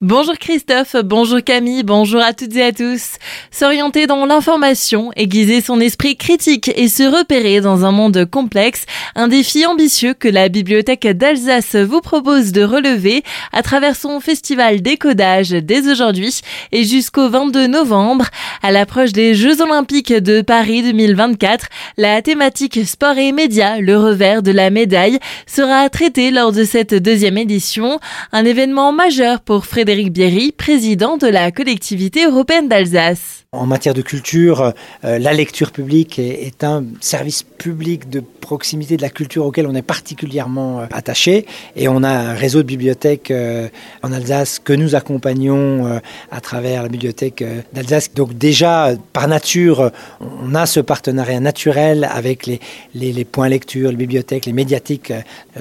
[0.00, 3.16] Bonjour Christophe, bonjour Camille, bonjour à toutes et à tous.
[3.50, 9.26] S'orienter dans l'information, aiguiser son esprit critique et se repérer dans un monde complexe, un
[9.26, 15.50] défi ambitieux que la Bibliothèque d'Alsace vous propose de relever à travers son festival décodage
[15.50, 18.26] dès aujourd'hui et jusqu'au 22 novembre.
[18.62, 24.44] À l'approche des Jeux Olympiques de Paris 2024, la thématique sport et médias, le revers
[24.44, 27.98] de la médaille, sera traitée lors de cette deuxième édition,
[28.30, 33.46] un événement majeur pour Frédéric Frédéric Bierry, président de la collectivité européenne d'Alsace.
[33.54, 34.74] En matière de culture,
[35.06, 39.74] euh, la lecture publique est, un service public de proximité de la culture auquel on
[39.74, 41.46] est particulièrement euh, attaché.
[41.74, 43.68] Et on a un réseau de bibliothèques euh,
[44.02, 45.98] en Alsace que nous accompagnons
[46.30, 48.12] à travers la bibliothèque d'Alsace.
[48.12, 54.44] Donc déjà, par nature, on a ce partenariat naturel avec les, points lecture, les bibliothèques,
[54.44, 55.14] les médiathèques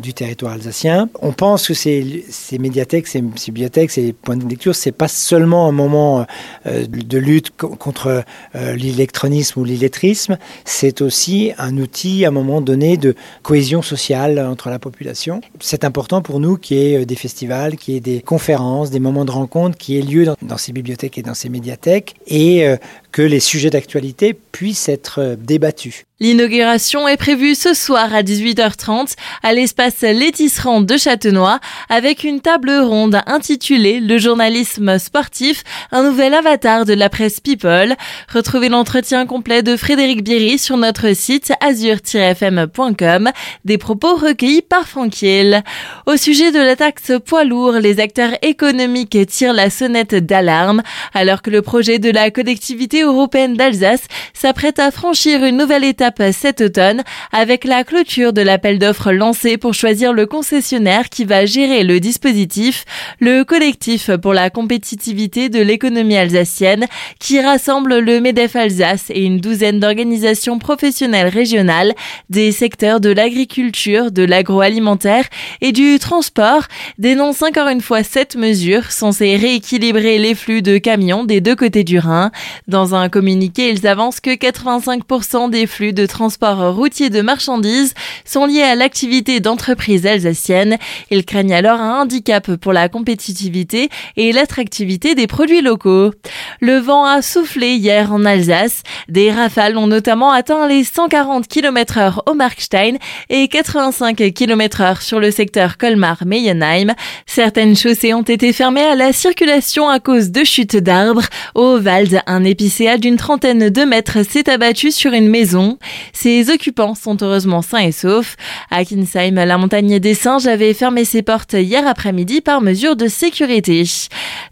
[0.00, 1.08] du territoire alsacien.
[1.20, 5.08] On pense que ces, ces médiathèques, ces, ces bibliothèques, ces points de lecture, c'est pas
[5.08, 6.26] seulement un moment
[6.64, 8.24] de lutte contre
[8.54, 14.38] euh, l'électronisme ou l'illettrisme, c'est aussi un outil à un moment donné de cohésion sociale
[14.38, 15.40] entre la population.
[15.60, 18.90] C'est important pour nous qu'il y ait euh, des festivals, qu'il y ait des conférences,
[18.90, 22.66] des moments de rencontre qui aient lieu dans, ces bibliothèques et dans ces médiathèques et
[22.66, 22.76] euh,
[23.10, 26.04] que les sujets d'actualité puissent être débattus.
[26.22, 32.70] L'inauguration est prévue ce soir à 18h30 à l'espace Létisserand de Châtenois avec une table
[32.70, 37.96] ronde intitulée Le journalisme sportif, un nouvel avatar de la presse People.
[38.32, 43.32] Retrouvez l'entretien complet de Frédéric Bierry sur notre site azur-fm.com,
[43.64, 45.64] des propos recueillis par Franquiel.
[46.06, 50.82] Au sujet de la taxe poids lourd, les acteurs économiques tirent la sonnette d'alarme
[51.14, 56.11] alors que le projet de la collectivité européenne d'Alsace s'apprête à franchir une nouvelle étape
[56.32, 61.46] cet automne avec la clôture de l'appel d'offres lancé pour choisir le concessionnaire qui va
[61.46, 62.84] gérer le dispositif,
[63.20, 66.86] le collectif pour la compétitivité de l'économie alsacienne
[67.18, 71.94] qui rassemble le MEDEF Alsace et une douzaine d'organisations professionnelles régionales
[72.30, 75.24] des secteurs de l'agriculture, de l'agroalimentaire
[75.60, 76.64] et du transport
[76.98, 81.84] dénonce encore une fois cette mesure censée rééquilibrer les flux de camions des deux côtés
[81.84, 82.30] du Rhin.
[82.68, 87.94] Dans un communiqué, ils avancent que 85% des flux de transport routier de marchandises
[88.24, 90.78] sont liés à l'activité d'entreprises alsaciennes.
[91.10, 96.12] Ils craignent alors un handicap pour la compétitivité et l'attractivité des produits locaux.
[96.60, 98.82] Le vent a soufflé hier en Alsace.
[99.08, 102.96] Des rafales ont notamment atteint les 140 km heure au Markstein
[103.28, 106.94] et 85 km heure sur le secteur Colmar-Meyenheim.
[107.26, 111.24] Certaines chaussées ont été fermées à la circulation à cause de chutes d'arbres.
[111.54, 115.78] Au Wald, un épicéa d'une trentaine de mètres s'est abattu sur une maison.
[116.12, 118.36] Ses occupants sont heureusement sains et saufs.
[118.70, 123.08] À Kinsheim, la montagne des singes avait fermé ses portes hier après-midi par mesure de
[123.08, 123.84] sécurité.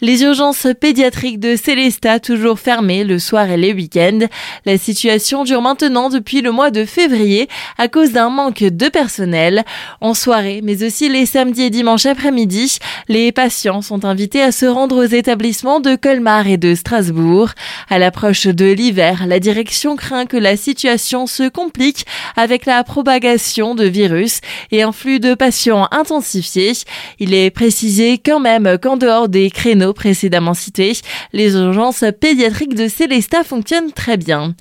[0.00, 4.26] Les urgences pédiatriques de Célestat toujours fermées le soir et les week-ends.
[4.66, 7.48] La situation dure maintenant depuis le mois de février
[7.78, 9.64] à cause d'un manque de personnel.
[10.00, 14.66] En soirée, mais aussi les samedis et dimanches après-midi, les patients sont invités à se
[14.66, 17.50] rendre aux établissements de Colmar et de Strasbourg.
[17.88, 23.74] À l'approche de l'hiver, la direction craint que la situation se complique avec la propagation
[23.74, 26.72] de virus et un flux de patients intensifié.
[27.18, 30.92] Il est précisé quand même qu'en dehors des créneaux précédemment cités,
[31.32, 34.54] les urgences pédiatriques de Célestat fonctionnent très bien.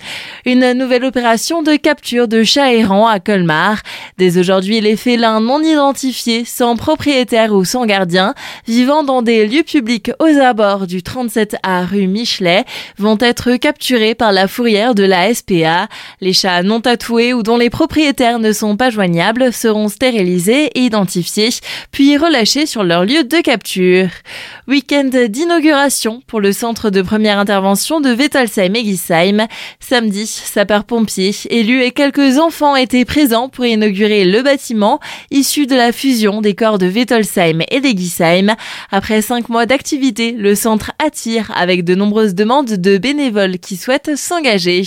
[0.45, 3.81] Une nouvelle opération de capture de chats errants à Colmar.
[4.17, 8.33] Dès aujourd'hui, les félins non identifiés, sans propriétaire ou sans gardien,
[8.67, 12.65] vivant dans des lieux publics aux abords du 37A rue Michelet,
[12.97, 15.87] vont être capturés par la fourrière de la SPA.
[16.21, 20.81] Les chats non tatoués ou dont les propriétaires ne sont pas joignables seront stérilisés et
[20.81, 21.49] identifiés,
[21.91, 24.07] puis relâchés sur leur lieu de capture.
[24.67, 29.47] Week-end d'inauguration pour le centre de première intervention de Wettelsheim et Gisheim.
[29.79, 34.99] Samedi, sapeurs-pompiers, élus et quelques enfants étaient présents pour inaugurer le bâtiment
[35.31, 38.55] issu de la fusion des corps de Wettelsheim et Gisheim.
[38.91, 44.15] Après cinq mois d'activité, le centre attire avec de nombreuses demandes de bénévoles qui souhaitent
[44.15, 44.83] s'engager.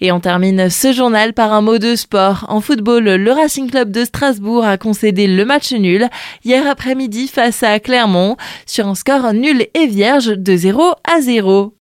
[0.00, 2.46] Et on termine journal par un mot de sport.
[2.48, 6.08] En football, le Racing Club de Strasbourg a concédé le match nul
[6.44, 11.74] hier après-midi face à Clermont sur un score nul et vierge de 0 à 0.